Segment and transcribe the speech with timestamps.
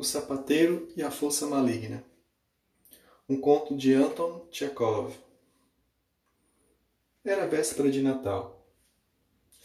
[0.00, 2.02] O Sapateiro e a Força Maligna.
[3.28, 5.12] Um conto de Anton Chekhov.
[7.22, 8.66] Era véspera de Natal.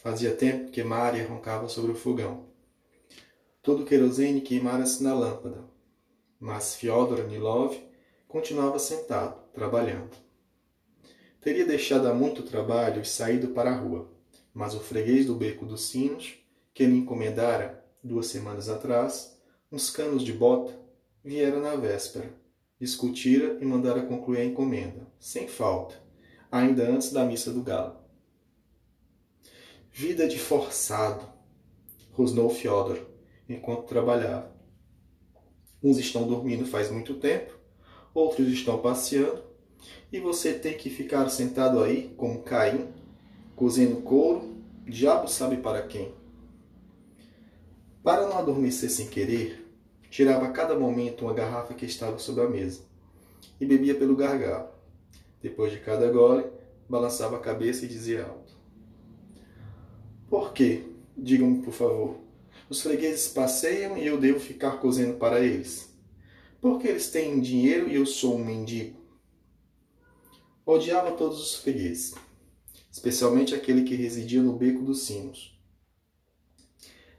[0.02, 2.50] Fazia tempo que Maria roncava sobre o fogão.
[3.62, 5.64] Todo o querosene queimara-se na lâmpada,
[6.38, 7.74] mas Fyodor Nilov
[8.28, 10.14] continuava sentado, trabalhando.
[11.40, 14.12] Teria deixado há muito trabalho e saído para a rua,
[14.52, 16.34] mas o freguês do Beco dos Sinos,
[16.74, 19.34] que lhe encomendara, duas semanas atrás,
[19.70, 20.78] uns canos de bota,
[21.24, 22.32] viera na véspera,
[22.78, 26.00] discutira e mandara concluir a encomenda, sem falta,
[26.50, 27.96] ainda antes da missa do galo.
[29.90, 31.26] Vida de forçado,
[32.12, 33.00] rosnou Fyodor,
[33.48, 34.54] enquanto trabalhava.
[35.82, 37.58] Uns estão dormindo faz muito tempo,
[38.14, 39.42] outros estão passeando,
[40.12, 42.88] e você tem que ficar sentado aí, como Caim,
[43.56, 46.14] cozendo couro, diabo sabe para quem.
[48.06, 49.66] Para não adormecer sem querer,
[50.08, 52.82] tirava a cada momento uma garrafa que estava sobre a mesa
[53.60, 54.68] e bebia pelo gargalo.
[55.42, 56.44] Depois de cada gole,
[56.88, 58.56] balançava a cabeça e dizia alto:
[60.30, 60.84] Por quê?
[61.18, 62.16] Digam-me, por favor.
[62.70, 65.92] Os fregueses passeiam e eu devo ficar cozendo para eles.
[66.60, 69.00] Porque eles têm dinheiro e eu sou um mendigo.
[70.64, 72.14] Odiava todos os fregueses,
[72.88, 75.55] especialmente aquele que residia no beco dos sinos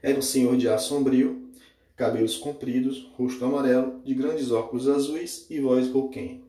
[0.02, 1.50] era um senhor de ar sombrio,
[1.96, 6.40] cabelos compridos, rosto amarelo, de grandes óculos azuis e voz rouquenha.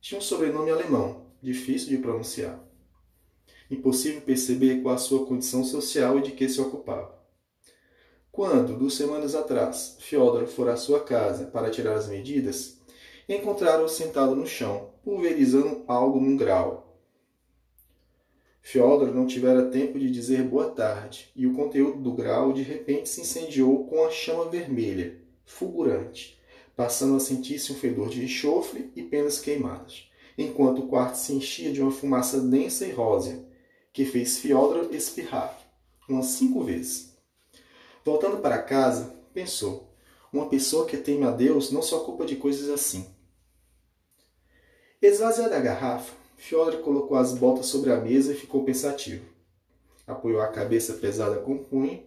[0.00, 2.60] Tinha um sobrenome alemão, difícil de pronunciar.
[3.70, 7.16] Impossível perceber qual a sua condição social e de que se ocupava.
[8.30, 12.78] Quando, duas semanas atrás, Fyodor fora à sua casa para tirar as medidas,
[13.26, 16.85] encontraram-o sentado no chão, pulverizando algo num grau,
[18.66, 23.08] Fyodor não tivera tempo de dizer boa tarde, e o conteúdo do grau de repente
[23.08, 26.36] se incendiou com a chama vermelha, fulgurante,
[26.74, 31.72] passando a sentir-se um fedor de enxofre e penas queimadas, enquanto o quarto se enchia
[31.72, 33.40] de uma fumaça densa e rósea,
[33.92, 35.56] que fez Fyodor espirrar,
[36.08, 37.16] umas cinco vezes.
[38.04, 39.94] Voltando para casa, pensou:
[40.32, 43.06] uma pessoa que teme a Deus não se ocupa de coisas assim.
[45.00, 49.24] Esvaziada a garrafa, Fyodor colocou as botas sobre a mesa e ficou pensativo.
[50.06, 52.02] Apoiou a cabeça pesada com o punho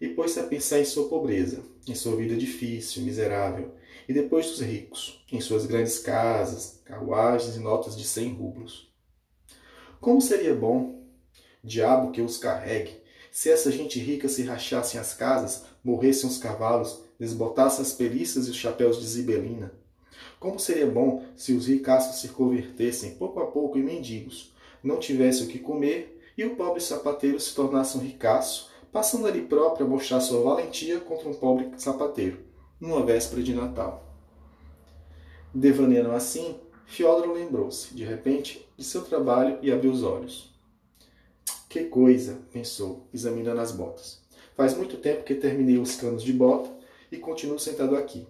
[0.00, 3.74] e pôs-se a pensar em sua pobreza, em sua vida difícil, miserável,
[4.08, 8.90] e depois dos ricos, em suas grandes casas, carruagens e notas de cem rublos.
[10.00, 11.04] Como seria bom,
[11.62, 13.00] diabo que os carregue,
[13.30, 18.50] se essa gente rica se rachassem as casas, morressem os cavalos, desbotassem as perícias e
[18.50, 19.72] os chapéus de zibelina,
[20.38, 24.52] como seria bom se os ricaços se convertessem pouco a pouco em mendigos,
[24.82, 29.42] não tivessem o que comer e o pobre sapateiro se tornasse um ricaço, passando ali
[29.42, 32.40] próprio a mostrar sua valentia contra um pobre sapateiro,
[32.80, 34.12] numa véspera de Natal.
[35.54, 36.56] Devaneando assim,
[36.86, 40.52] Fyodor lembrou-se, de repente, de seu trabalho e abriu os olhos.
[41.68, 44.20] Que coisa, pensou, examinando as botas.
[44.54, 46.70] Faz muito tempo que terminei os canos de bota
[47.10, 48.26] e continuo sentado aqui.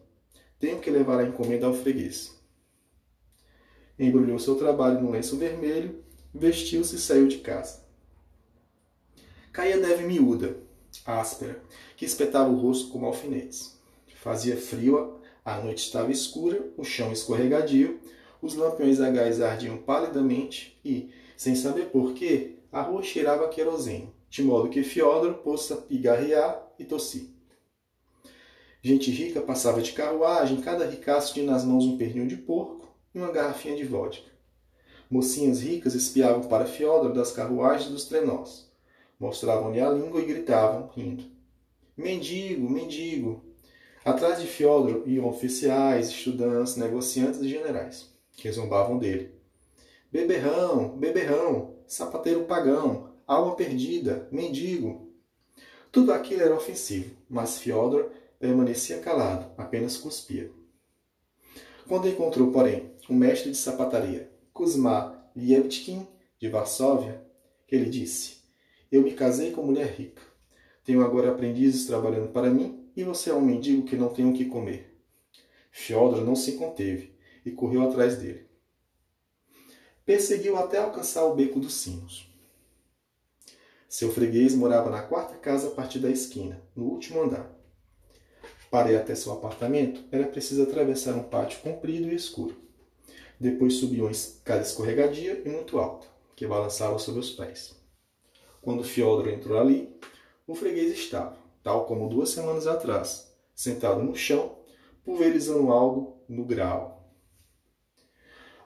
[0.62, 2.40] Tenho que levar a encomenda ao freguês.
[3.98, 7.82] Embrulhou seu trabalho num lenço vermelho, vestiu-se e saiu de casa.
[9.52, 10.56] Caía neve miúda,
[11.04, 11.60] áspera,
[11.96, 13.76] que espetava o rosto como alfinetes.
[14.14, 17.98] Fazia frio, a noite estava escura, o chão escorregadio,
[18.40, 24.14] os lampiões a gás ardiam palidamente e, sem saber porquê, a rua cheirava a querosene,
[24.30, 27.31] de modo que Fiodor pôs-se a pigarrear e tossir.
[28.84, 33.19] Gente rica passava de carruagem, cada ricaço tinha nas mãos um pernil de porco e
[33.19, 34.28] uma garrafinha de vodka.
[35.09, 38.69] Mocinhas ricas espiavam para Fiodor das carruagens dos trenós.
[39.21, 41.22] Mostravam-lhe a língua e gritavam, rindo.
[41.97, 43.44] Mendigo, mendigo!
[44.04, 49.31] Atrás de Fiodor iam oficiais, estudantes, negociantes e generais, que zombavam dele.
[50.10, 55.12] Beberrão, beberrão, sapateiro pagão, alma perdida, mendigo.
[55.92, 58.10] Tudo aquilo era ofensivo, mas Fiodor
[58.42, 60.50] permanecia calado, apenas cuspia.
[61.86, 66.09] Quando encontrou, porém, o mestre de sapataria, Kuzma Lievtkin,
[66.41, 67.24] de Varsóvia,
[67.68, 68.39] ele disse:
[68.91, 70.22] Eu me casei com mulher rica.
[70.84, 74.34] Tenho agora aprendizes trabalhando para mim e você é um mendigo que não tem o
[74.34, 75.00] que comer.
[75.71, 77.16] Fyodor não se conteve
[77.47, 78.48] e correu atrás dele.
[80.04, 82.28] Perseguiu até alcançar o beco dos sinos.
[83.89, 87.52] Seu freguês morava na quarta casa a partir da esquina, no último andar.
[88.72, 92.57] Para ir até seu apartamento, era preciso atravessar um pátio comprido e escuro.
[93.39, 97.77] Depois subiu uma escada escorregadia e muito alta, que balançava sob os pés.
[98.63, 99.95] Quando Fyodor entrou ali,
[100.47, 104.57] o freguês estava, tal como duas semanas atrás, sentado no chão,
[105.04, 107.13] pulverizando algo no grau.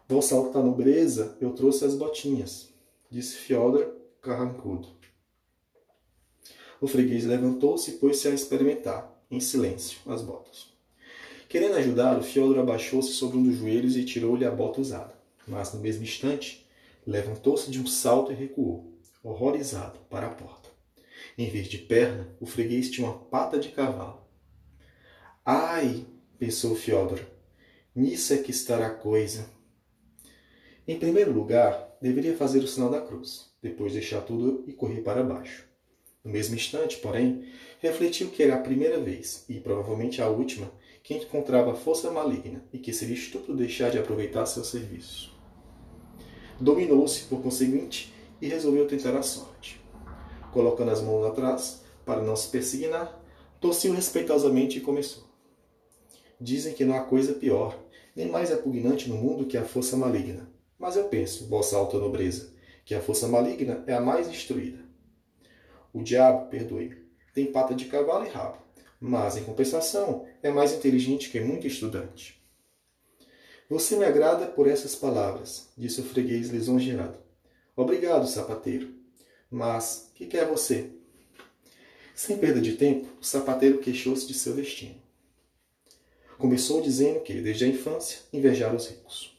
[0.06, 2.72] Vossa alta nobreza, eu trouxe as botinhas,
[3.10, 3.92] disse Fyodor
[4.22, 4.86] carrancudo.
[6.80, 10.68] O freguês levantou-se e pôs-se a experimentar, em silêncio, as botas.
[11.48, 15.14] Querendo ajudá-lo, Fyodor abaixou-se sobre um dos joelhos e tirou-lhe a bota usada.
[15.46, 16.66] Mas, no mesmo instante,
[17.06, 20.68] levantou-se de um salto e recuou, horrorizado, para a porta.
[21.38, 24.26] Em vez de perna, o freguês tinha uma pata de cavalo.
[25.44, 26.04] Ai,
[26.38, 27.20] pensou Fyodor,
[27.94, 29.48] nisso é que estará a coisa.
[30.88, 35.22] Em primeiro lugar, deveria fazer o sinal da cruz, depois deixar tudo e correr para
[35.22, 35.65] baixo.
[36.26, 37.44] No mesmo instante, porém,
[37.78, 42.78] refletiu que era a primeira vez, e provavelmente a última, que encontrava força maligna e
[42.78, 45.32] que seria estúpido deixar de aproveitar seu serviço.
[46.58, 48.12] Dominou-se, por conseguinte,
[48.42, 49.80] e resolveu tentar a sorte.
[50.52, 53.22] Colocando as mãos atrás, para não se persignar,
[53.60, 55.22] tossiu respeitosamente e começou.
[56.40, 57.78] Dizem que não há coisa pior,
[58.16, 60.50] nem mais repugnante no mundo que a força maligna.
[60.76, 62.52] Mas eu penso, vossa alta nobreza,
[62.84, 64.85] que a força maligna é a mais instruída.
[65.92, 66.96] O diabo, perdoe-me,
[67.32, 68.58] tem pata de cavalo e rabo,
[69.00, 72.40] mas, em compensação, é mais inteligente que muito estudante.
[73.68, 77.18] Você me agrada por essas palavras, disse o freguês lisonjeado.
[77.74, 78.94] Obrigado, sapateiro.
[79.50, 80.90] Mas, que quer você?
[82.14, 84.94] Sem perda de tempo, o sapateiro queixou-se de seu destino.
[86.38, 89.35] Começou dizendo que, desde a infância, invejara os ricos.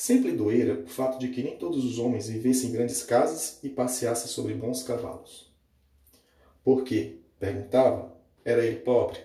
[0.00, 3.68] Sempre doera o fato de que nem todos os homens vivessem em grandes casas e
[3.68, 5.52] passeassem sobre bons cavalos.
[6.64, 8.10] Porque, perguntava,
[8.42, 9.18] era ele pobre?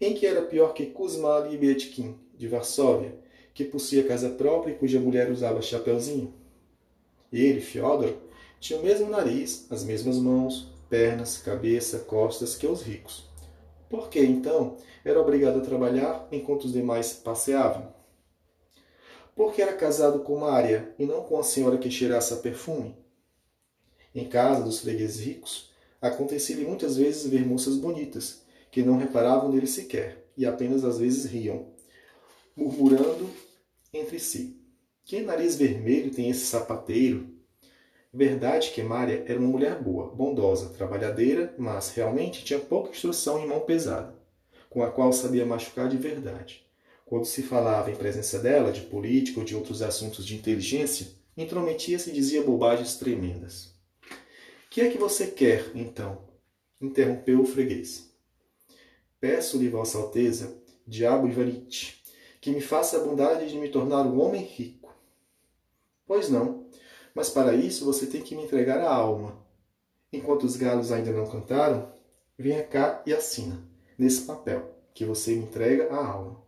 [0.00, 3.18] Em que era pior que Kuzma Liebetkin, de Varsóvia,
[3.52, 6.32] que possuía casa própria e cuja mulher usava chapeuzinho?
[7.30, 8.14] Ele, Fyodor,
[8.58, 13.28] tinha o mesmo nariz, as mesmas mãos, pernas, cabeça, costas que os ricos.
[13.90, 17.93] Por que, então, era obrigado a trabalhar enquanto os demais passeavam?
[19.34, 22.96] Porque era casado com Mária e não com a senhora que cheirasse a perfume?
[24.14, 29.66] Em casa dos fregueses ricos, Acontecia-lhe muitas vezes ver moças bonitas, que não reparavam nele
[29.66, 31.68] sequer, e apenas às vezes riam,
[32.54, 33.26] murmurando
[33.90, 34.60] entre si.
[35.02, 37.30] Que nariz vermelho tem esse sapateiro?
[38.12, 43.48] Verdade que Mária era uma mulher boa, bondosa, trabalhadeira, mas realmente tinha pouca instrução em
[43.48, 44.14] mão pesada,
[44.68, 46.63] com a qual sabia machucar de verdade.
[47.04, 52.10] Quando se falava em presença dela de política ou de outros assuntos de inteligência, intrometia-se
[52.10, 53.74] e dizia bobagens tremendas
[54.74, 56.18] que é que você quer, então?
[56.80, 58.12] interrompeu o freguês.
[59.20, 62.02] Peço-lhe, Vossa Alteza, diabo Ivanite,
[62.40, 64.92] que me faça a bondade de me tornar um homem rico.
[66.04, 66.66] Pois não,
[67.14, 69.38] mas para isso você tem que me entregar a alma.
[70.12, 71.92] Enquanto os galos ainda não cantaram,
[72.36, 73.62] venha cá e assina,
[73.96, 76.43] nesse papel, que você me entrega a alma.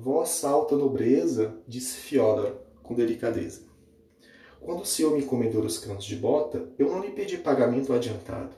[0.00, 3.64] Vossa alta nobreza, disse Fiodor, com delicadeza.
[4.58, 8.56] Quando o senhor me encomendou os cantos de bota, eu não lhe pedi pagamento adiantado.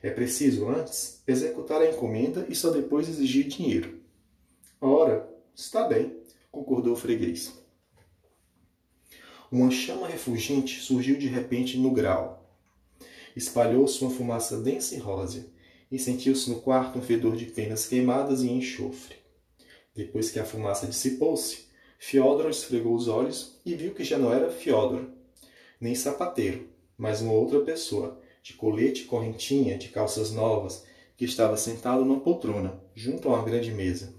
[0.00, 3.98] É preciso, antes, executar a encomenda e só depois exigir dinheiro.
[4.80, 6.16] Ora, está bem,
[6.52, 7.52] concordou o freguês.
[9.50, 12.56] Uma chama refulgente surgiu de repente no grau.
[13.34, 15.44] Espalhou-se uma fumaça densa e rósea,
[15.90, 19.21] e sentiu-se no quarto um fedor de penas queimadas e enxofre.
[19.94, 21.66] Depois que a fumaça dissipou-se,
[21.98, 25.12] Fiódoro esfregou os olhos e viu que já não era Fiódoro,
[25.80, 30.84] nem sapateiro, mas uma outra pessoa, de colete e correntinha, de calças novas,
[31.16, 34.14] que estava sentado numa poltrona, junto a uma grande mesa.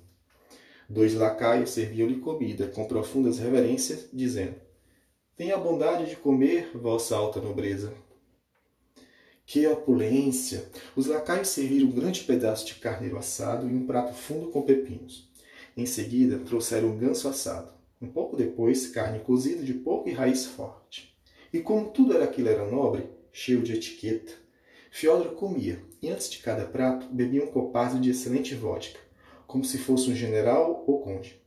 [0.88, 4.56] Dois lacaios serviam-lhe comida com profundas reverências, dizendo:
[5.36, 7.94] Tenha a bondade de comer, vossa alta nobreza.
[9.46, 10.70] Que opulência!
[10.96, 15.33] Os lacaios serviram um grande pedaço de carneiro assado e um prato fundo com pepinos.
[15.76, 17.74] Em seguida, trouxeram um ganso assado.
[18.02, 21.18] Um pouco depois, carne cozida de porco e raiz forte.
[21.52, 24.34] E como tudo era aquilo era nobre, cheio de etiqueta,
[24.96, 29.00] Fiodor comia, e antes de cada prato, bebia um copazio de excelente vodka,
[29.48, 31.42] como se fosse um general ou conde.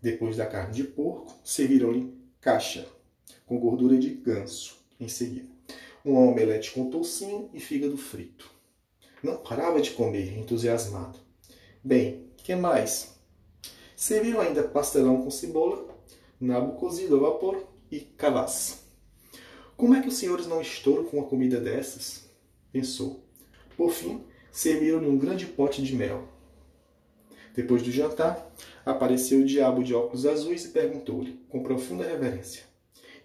[0.00, 2.86] Depois da carne de porco, serviram-lhe caixa,
[3.44, 5.48] com gordura de ganso, em seguida.
[6.04, 8.48] Um omelete com toucinho e fígado frito.
[9.20, 11.18] Não parava de comer, entusiasmado.
[11.82, 13.15] Bem, que mais?
[13.96, 15.88] Serviram ainda pastelão com cebola,
[16.38, 18.84] nabo cozido a vapor e cavaz.
[19.74, 22.28] Como é que os senhores não estouram com uma comida dessas?
[22.70, 23.24] Pensou.
[23.74, 24.22] Por fim,
[24.52, 26.28] serviram-lhe um grande pote de mel.
[27.54, 32.64] Depois do jantar, apareceu o diabo de óculos azuis e perguntou-lhe, com profunda reverência: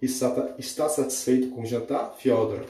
[0.01, 2.65] Está satisfeito com o jantar, Fiodor?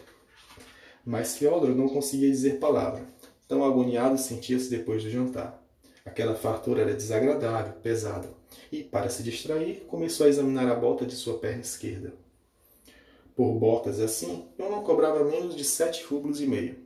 [1.05, 3.05] Mas Fiodor não conseguia dizer palavra.
[3.47, 5.60] Tão agoniado sentia-se depois do jantar.
[6.05, 8.29] Aquela fartura era desagradável, pesada,
[8.71, 12.13] e, para se distrair, começou a examinar a bota de sua perna esquerda.
[13.35, 16.77] Por botas assim, eu não cobrava menos de sete rublos e meio.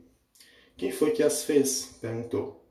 [0.76, 1.96] Quem foi que as fez?
[2.00, 2.62] perguntou.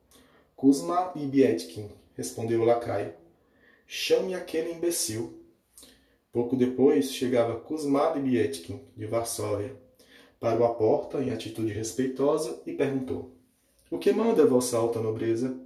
[0.56, 3.14] Kuzma Bibietkin, respondeu o lacaio.
[3.88, 5.42] Chame aquele imbecil.
[6.32, 9.76] Pouco depois chegava Kuzma Bibietkin, de Varsóvia.
[10.40, 13.32] Parou à porta em atitude respeitosa e perguntou:
[13.90, 15.65] O que manda, vossa alta nobreza?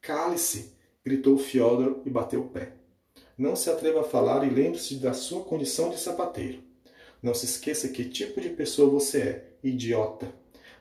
[0.00, 0.72] Cale-se!
[1.04, 2.72] gritou Fyodor e bateu o pé.
[3.36, 6.62] Não se atreva a falar e lembre-se da sua condição de sapateiro.
[7.22, 10.32] Não se esqueça que tipo de pessoa você é, idiota.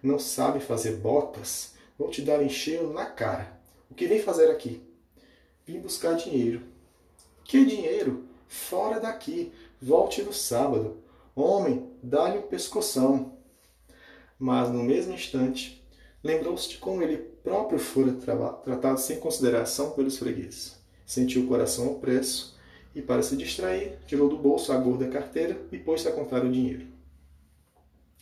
[0.02, 1.74] Não sabe fazer botas?
[1.98, 3.60] Vou te dar encheio na cara.
[3.90, 4.82] O que vem fazer aqui?
[5.66, 6.62] Vim buscar dinheiro.
[7.44, 8.26] Que dinheiro?
[8.48, 9.52] Fora daqui.
[9.82, 10.98] Volte no sábado.
[11.36, 13.38] Homem, dá-lhe um pescoção.
[14.38, 15.84] Mas no mesmo instante,
[16.24, 20.75] lembrou-se de como ele próprio fora tratado sem consideração pelos fregueses.
[21.06, 22.58] Sentiu o coração opresso
[22.94, 26.51] e, para se distrair, tirou do bolso a gorda carteira e pôs-se a contar o
[26.51, 26.86] dinheiro.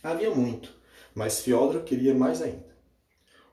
[0.00, 0.72] Havia muito,
[1.12, 2.76] mas Fiodro queria mais ainda.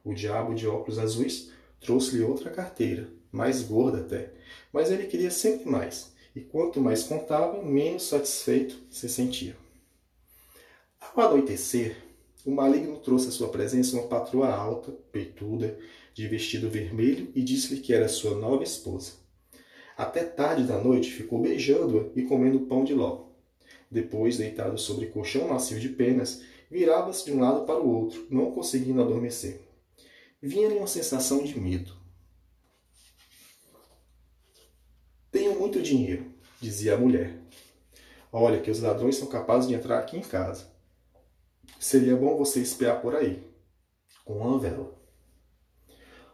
[0.04, 1.50] O diabo de óculos azuis
[1.82, 4.32] trouxe-lhe outra carteira, mais gorda até,
[4.72, 9.58] mas ele queria sempre mais, e quanto mais contava, menos satisfeito se sentia.
[11.02, 11.98] Ao anoitecer,
[12.46, 15.78] o maligno trouxe à sua presença uma patroa alta, peituda,
[16.14, 19.14] de vestido vermelho e disse-lhe que era sua nova esposa.
[19.98, 23.28] Até tarde da noite ficou beijando-a e comendo pão de ló.
[23.90, 28.52] Depois, deitado sobre colchão macio de penas, virava-se de um lado para o outro, não
[28.52, 29.62] conseguindo adormecer.
[30.42, 31.96] Vinha-lhe uma sensação de medo.
[35.32, 36.26] Tenho muito dinheiro,
[36.60, 37.40] dizia a mulher.
[38.32, 40.73] Olha que os ladrões são capazes de entrar aqui em casa.
[41.84, 43.44] Seria bom você espiar por aí,
[44.24, 44.98] com uma vela.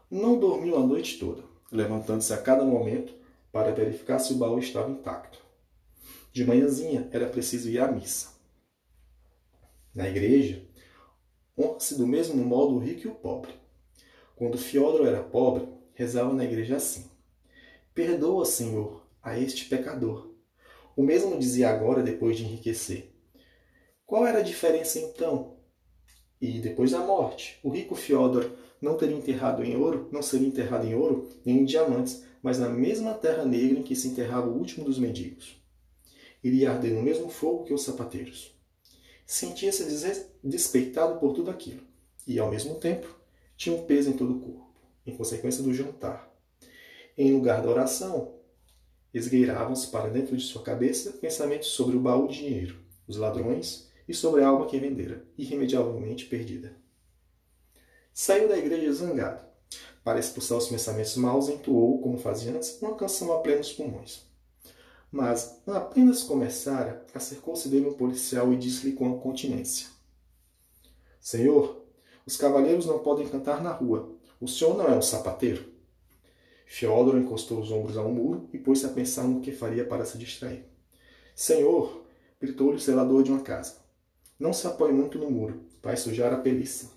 [0.08, 3.16] Não dormiu a noite toda, levantando-se a cada momento
[3.52, 5.44] para verificar se o baú estava intacto.
[6.32, 8.30] De manhãzinha era preciso ir à missa.
[9.92, 10.64] Na igreja,
[11.58, 13.52] honra-se do mesmo modo o rico e o pobre.
[14.36, 17.10] Quando Fiodoro era pobre, rezava na igreja assim:
[17.96, 20.32] Perdoa, Senhor, a este pecador.
[20.96, 23.09] O mesmo dizia agora depois de enriquecer:
[24.10, 25.54] qual era a diferença então?
[26.42, 28.50] E depois da morte, o rico Fiodor
[28.82, 32.68] não teria enterrado em ouro, não seria enterrado em ouro nem em diamantes, mas na
[32.68, 35.62] mesma terra negra em que se enterrava o último dos mendigos.
[36.44, 38.52] Iria arder no mesmo fogo que os sapateiros.
[39.28, 39.86] Sentia-se
[40.44, 41.84] despeitado por tudo aquilo,
[42.26, 43.16] e ao mesmo tempo
[43.56, 44.74] tinha um peso em todo o corpo,
[45.06, 46.36] em consequência do jantar.
[47.16, 48.40] Em lugar da oração,
[49.14, 54.14] esgueiravam-se para dentro de sua cabeça pensamentos sobre o baú de dinheiro, os ladrões e
[54.16, 56.76] sobre a alma que vendera, irremediavelmente perdida.
[58.12, 59.48] Saiu da igreja zangado.
[60.04, 64.26] Para expulsar os pensamentos maus, entoou, como fazia antes, uma canção a plenos pulmões.
[65.12, 69.88] Mas, apenas começara, acercou-se dele um policial e disse-lhe com continência:
[71.22, 71.86] Senhor,
[72.26, 74.16] os cavaleiros não podem cantar na rua.
[74.42, 75.72] O senhor não é um sapateiro?
[76.66, 80.06] Feódoro encostou os ombros a um muro e pôs-se a pensar no que faria para
[80.06, 80.66] se distrair.
[81.36, 82.06] Senhor,
[82.42, 83.79] gritou-lhe o zelador de uma casa.
[84.40, 86.92] Não se apoie muito no muro, vai sujar a peliça.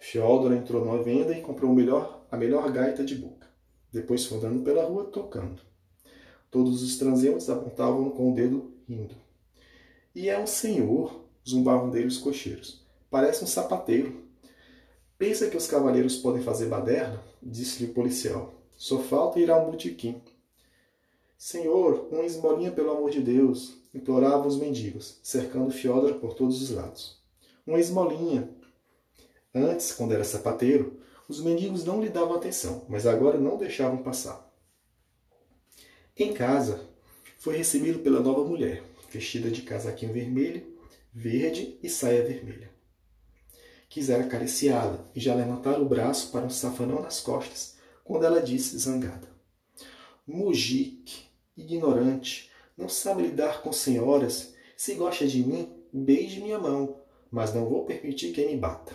[0.00, 3.46] Feodor entrou numa venda e comprou melhor, a melhor gaita de boca.
[3.92, 5.62] Depois foi andando pela rua tocando.
[6.50, 9.14] Todos os transeuntes apontavam com o dedo, rindo.
[10.12, 12.84] E é um senhor, zumbavam dele os cocheiros.
[13.08, 14.24] Parece um sapateiro.
[15.16, 17.22] Pensa que os cavaleiros podem fazer baderna?
[17.40, 18.52] Disse-lhe o policial.
[18.76, 20.20] Só falta ir a um botequim.
[21.46, 26.70] Senhor, uma esmolinha pelo amor de Deus, imploravam os mendigos, cercando Fiodor por todos os
[26.70, 27.22] lados.
[27.66, 28.48] Uma esmolinha.
[29.54, 30.98] Antes, quando era sapateiro,
[31.28, 34.50] os mendigos não lhe davam atenção, mas agora não deixavam passar.
[36.16, 36.88] Em casa,
[37.36, 40.78] foi recebido pela nova mulher, vestida de casaquinho vermelho,
[41.12, 42.70] verde e saia vermelha.
[43.90, 48.78] Quisera acariciá-la e já levantar o braço para um safanão nas costas, quando ela disse,
[48.78, 49.28] zangada:
[50.26, 54.54] Mujik, ignorante, não sabe lidar com senhoras.
[54.76, 58.92] Se gosta de mim, beije minha mão, mas não vou permitir que me bata.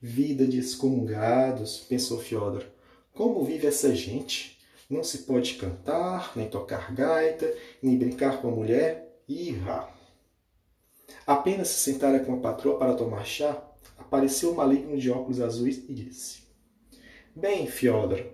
[0.00, 2.64] Vida de excomungados, pensou Fiodor.
[3.12, 4.58] Como vive essa gente?
[4.88, 9.20] Não se pode cantar, nem tocar gaita, nem brincar com a mulher.
[9.28, 9.88] Irra!
[11.26, 13.60] Apenas se sentara com a patroa para tomar chá,
[13.98, 16.42] apareceu o maligno de óculos azuis e disse:
[17.34, 18.24] Bem, Fiodor,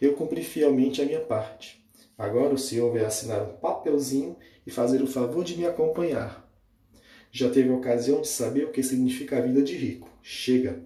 [0.00, 1.81] eu cumpri fielmente a minha parte.
[2.16, 6.48] Agora o senhor vai assinar um papelzinho e fazer o favor de me acompanhar.
[7.30, 10.08] Já teve a ocasião de saber o que significa a vida de rico.
[10.22, 10.82] Chega!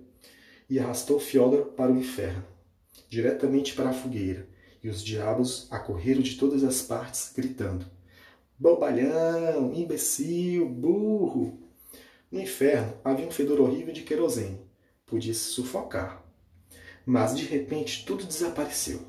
[0.70, 2.44] E arrastou Fyodor para o inferno.
[3.08, 4.48] diretamente para a fogueira,
[4.82, 7.86] e os diabos acorreram de todas as partes, gritando:
[8.58, 11.58] Bobalhão, imbecil, burro!
[12.30, 14.60] No inferno havia um fedor horrível de querosene.
[15.04, 16.24] Podia se sufocar.
[17.04, 19.00] Mas de repente tudo desapareceu.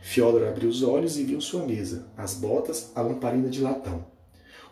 [0.00, 4.06] Fiodor abriu os olhos e viu sua mesa, as botas, a lamparina de latão.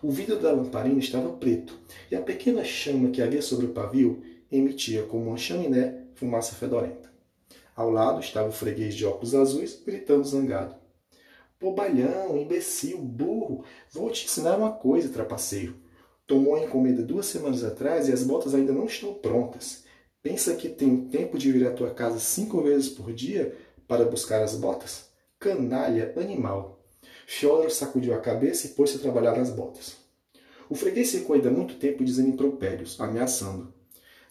[0.03, 1.79] O vidro da lamparina estava preto,
[2.11, 7.11] e a pequena chama que havia sobre o pavio emitia como uma chaminé fumaça fedorenta.
[7.75, 10.75] Ao lado estava o freguês de óculos azuis, gritando zangado.
[11.61, 15.75] Bobalhão, imbecil, burro, vou te ensinar uma coisa, trapaceiro.
[16.27, 19.85] Tomou a encomenda duas semanas atrás e as botas ainda não estão prontas.
[20.23, 23.57] Pensa que tem tempo de vir à tua casa cinco vezes por dia
[23.87, 25.06] para buscar as botas?
[25.47, 26.85] Canalha, animal.
[27.25, 29.97] Fiodor sacudiu a cabeça e pôs-se a trabalhar nas botas.
[30.69, 33.73] O freguês ficou ainda muito tempo dizendo impropérios, ameaçando.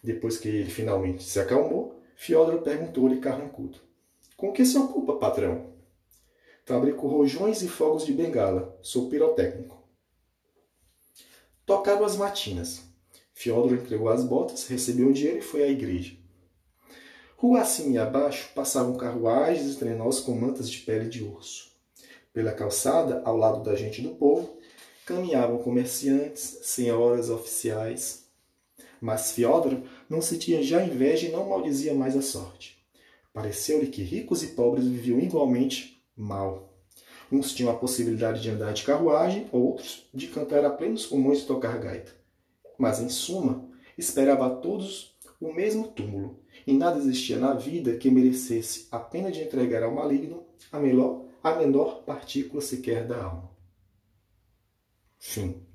[0.04, 3.78] Depois que ele finalmente se acalmou, Fiodor perguntou-lhe carrancudo.
[4.36, 5.72] Com que se ocupa, patrão?
[6.66, 8.78] Fabrico rojões e fogos de bengala.
[8.82, 9.82] Sou pirotécnico.
[11.64, 12.82] Tocaram as matinas.
[13.32, 16.14] Fiodor entregou as botas, recebeu o dinheiro e foi à igreja.
[17.38, 21.70] Rua acima e abaixo passavam carruagens e trenós com mantas de pele de urso.
[22.32, 24.56] Pela calçada, ao lado da gente do povo,
[25.04, 28.24] caminhavam comerciantes, senhoras, oficiais.
[29.02, 32.82] Mas Fiodor não sentia já inveja e não maldizia mais a sorte.
[33.34, 36.72] Pareceu-lhe que ricos e pobres viviam igualmente mal.
[37.30, 41.46] Uns tinham a possibilidade de andar de carruagem, outros de cantar a plenos pulmões e
[41.46, 42.12] tocar gaita.
[42.78, 48.10] Mas, em suma, esperava a todos o mesmo túmulo, e nada existia na vida que
[48.10, 53.50] merecesse a pena de entregar ao maligno a menor, a menor partícula sequer da alma.
[55.18, 55.65] Fim.